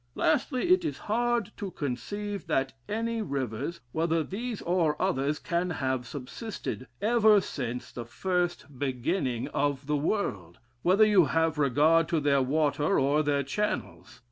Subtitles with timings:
[0.15, 6.07] Lastly, it is hard to conceive that any rivers, whether these or others, can have
[6.07, 12.41] subsisted ever since the first beginning of the world; whether you have regard to their
[12.41, 14.19] water or their channels.